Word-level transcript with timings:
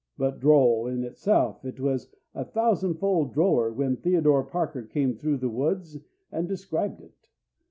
But 0.17 0.39
droll 0.39 0.87
in 0.87 1.03
itself, 1.03 1.63
it 1.63 1.79
was 1.79 2.09
a 2.33 2.43
thousandfold 2.43 3.35
droller 3.35 3.71
when 3.71 3.97
Theodore 3.97 4.41
Parker 4.43 4.81
came 4.81 5.13
through 5.15 5.37
the 5.37 5.47
woods 5.47 5.99
and 6.31 6.47
described 6.47 7.01
it. 7.01 7.29